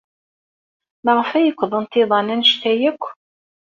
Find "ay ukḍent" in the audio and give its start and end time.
1.37-1.99